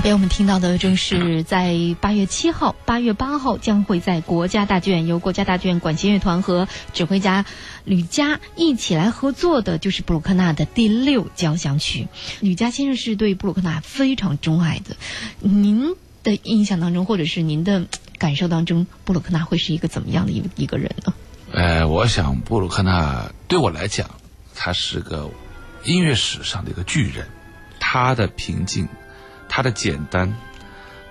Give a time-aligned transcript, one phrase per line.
[0.00, 7.44] 耳边我们听到的正是在八月七号、八月八号将会在国家大剧院由国家大剧院管弦乐团和指挥家
[7.84, 12.08] 吕嘉一起来合作的，就是布鲁克纳的第六交响曲。
[12.40, 14.96] 吕嘉先生是对布鲁克纳非常钟爱的，
[15.38, 17.84] 您的印象当中，或者是您的
[18.16, 21.12] 感受当中，布鲁克纳会是一个怎么样的一一个人呢？
[21.52, 24.08] 呃，我想布鲁克纳对我来讲，
[24.54, 25.28] 他是个
[25.84, 27.28] 音乐史上的一个巨人，
[27.78, 28.88] 他的平静。
[29.50, 30.34] 他的简单，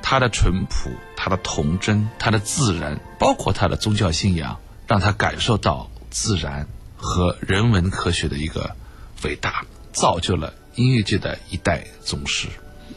[0.01, 6.65] 他的淳朴，他的童真，他的自然，包括他的宗教信仰，让他感受到自然
[6.95, 8.75] 和人文科学的一个
[9.23, 12.47] 伟大，造就了音乐界的一代宗师。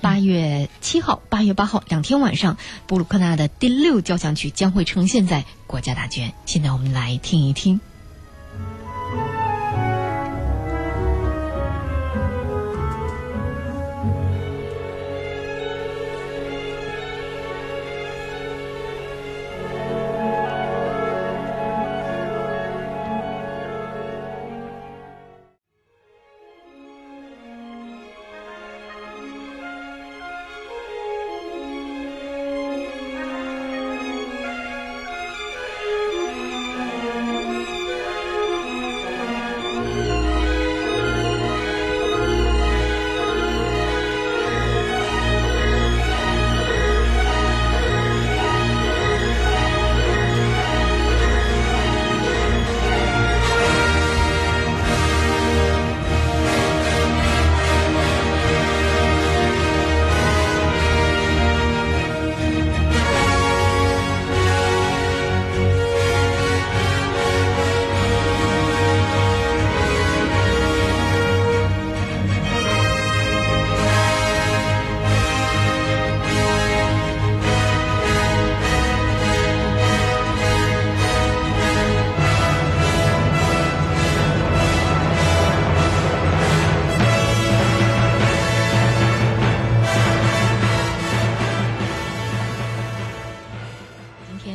[0.00, 2.56] 八月七号、八月八号两天晚上，
[2.86, 6.32] 布鲁克纳的第六交响曲将会呈现在国家大剧院。
[6.46, 7.80] 现在我们来听一听。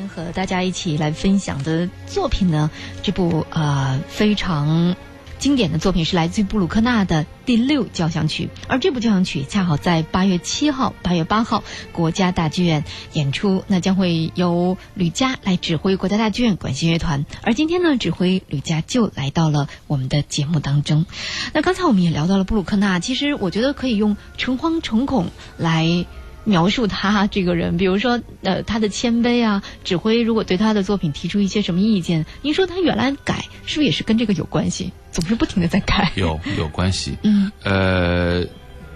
[0.08, 2.70] 和大家一起来分享的作品呢？
[3.04, 4.96] 这部呃非常
[5.40, 17.26] 经典的作品是来自于布鲁克纳的第六交响曲，而这部交响曲恰好在八月七号、八月八号国家大剧院演出，那将会由吕嘉来指挥国家大剧院管弦乐团。
[17.44, 21.06] 而今天呢，指挥吕嘉就来到了我们的节目当中。
[21.54, 26.06] 那刚才我们也聊到了布鲁克纳，其实我觉得可以用诚惶诚恐来。
[26.48, 34.94] 描述他这个人，比如说，呃，他的谦卑啊，指挥如果对他的作品提出一些什么意见，您说他原来改，是不是也是跟这个有关系？
[35.12, 36.14] 总是不停的在改。
[36.16, 37.18] 有有关系。
[37.24, 37.52] 嗯。
[37.64, 38.46] 呃，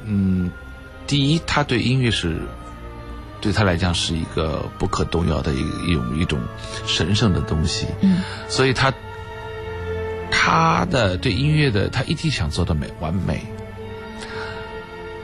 [0.05, 0.49] 嗯，
[1.07, 2.39] 第一，他对音乐是，
[3.41, 6.39] 对他来讲是一个不可动摇的一一种一种
[6.87, 7.85] 神圣的东西。
[7.99, 8.21] 嗯。
[8.47, 8.93] 所以他，
[10.31, 13.43] 他的对音乐的，他一定想做的美完美。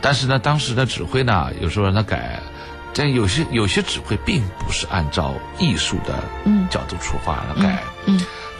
[0.02, 2.40] 但是呢，当时的指挥呢，有时候让他改，
[2.94, 6.24] 但有些有些指挥并不是按照艺术的
[6.70, 7.84] 角度出发来改，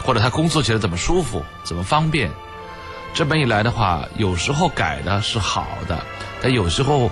[0.04, 2.30] 或者他工作起来怎么舒服、怎么方便。
[3.14, 5.98] 这么一来的话，有时候改的是好的，
[6.40, 7.10] 但有时候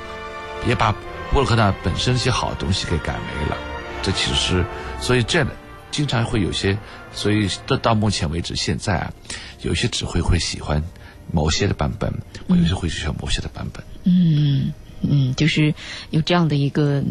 [0.66, 0.92] 也把
[1.32, 3.56] 布鲁克纳本身一些好的东西给改没了。
[4.02, 4.64] 这其实是，
[5.00, 5.44] 所以这
[5.90, 6.76] 经常会有些，
[7.12, 9.10] 所以到到目前为止，现在啊，
[9.62, 10.82] 有些指挥会喜欢。
[11.32, 12.12] 某些的版本，
[12.46, 13.84] 我有时会选某些的版本。
[14.04, 15.74] 嗯嗯，就是
[16.10, 17.02] 有这样的一个，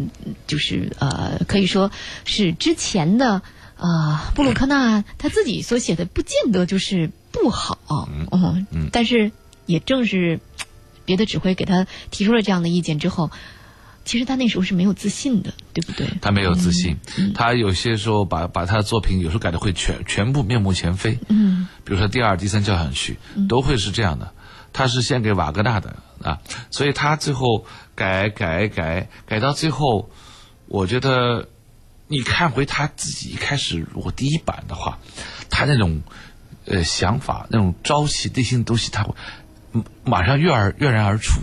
[0.46, 1.90] 就是呃，可以说
[2.24, 3.42] 是之前的
[3.76, 7.78] 呃布鲁克纳他自己所写的，不见得就是不好。
[8.30, 9.30] 嗯嗯，但是
[9.66, 10.40] 也正是
[11.04, 13.30] 别的指挥给他提出了这样的意见之后。
[14.04, 16.06] 其实他那时候是没有自信的，对不对？
[16.22, 16.96] 他没有自信，
[17.34, 21.18] 他有些时候把把他的作品有时候改的会全全部面目全非。
[21.28, 23.16] 嗯，比如说第二、第三交响曲
[23.48, 24.34] 都会是这样的。
[24.72, 26.38] 他是献给瓦格纳的啊，
[26.70, 30.10] 所以他最后改改改改到最后，
[30.66, 31.48] 我觉得
[32.08, 34.98] 你看回他自己一开始如果第一版的话，
[35.48, 36.02] 他那种
[36.66, 39.14] 呃想法、那种朝气、内心的东西，他会
[40.04, 41.40] 马上跃而跃然而出，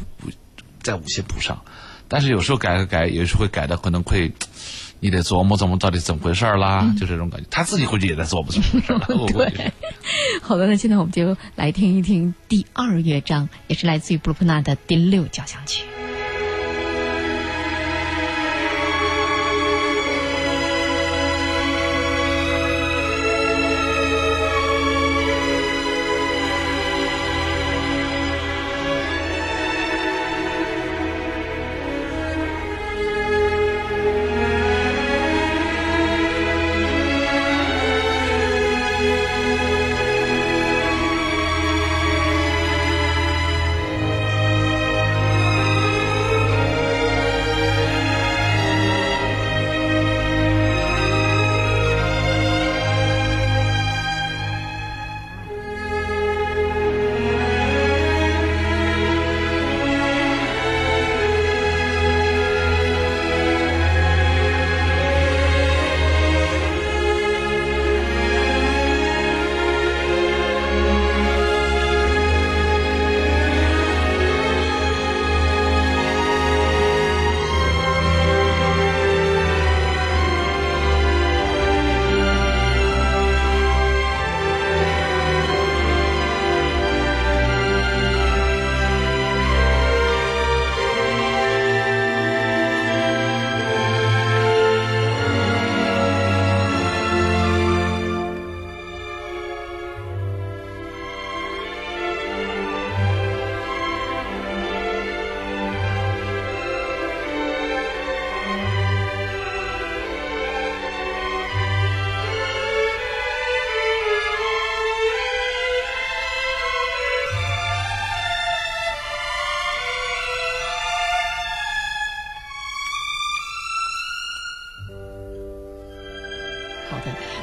[0.84, 1.64] 在五线谱上。
[2.08, 4.32] 但是有时候改改改，有时候会改的可能会，
[5.04, 7.46] 你得琢磨琢磨到底怎么回事儿啦，就这种感觉。
[7.50, 9.28] 他自己估计也在琢磨怎么回事了。
[9.52, 9.74] 对，
[10.42, 15.84] 好的，那现在我们就来听一听第二乐章，也是来自于布鲁克纳的第六交响曲。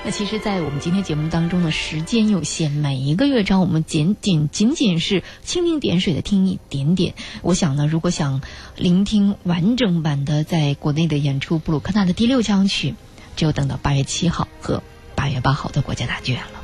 [0.04, 7.14] 那其实，在我们今天节目当中呢，时间有限，每一个乐章我们仅仅仅仅是蜻蜓点水的听一点点。
[7.42, 8.40] 我想呢，如果想
[8.76, 12.94] 聆听完整版的在国内的演出，布鲁克纳的第六交响曲，
[13.36, 14.82] 只有等到八月七号和
[15.14, 16.59] 八月八号的国家大剧院了。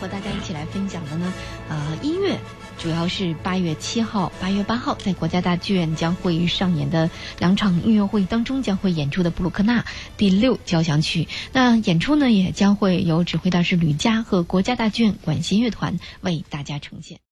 [0.00, 1.32] 和大家一起来分享的呢，
[1.68, 2.38] 呃，音乐
[2.78, 9.84] 主要是八月七号、八月八号在国家大剧院将会上演的两场音乐会当中将会演出的布鲁克纳
[10.16, 11.26] 第六交响曲。
[11.52, 17.18] 那演出呢，也将会由指挥大师吕嘉和国家大剧院管弦乐团为大家呈现。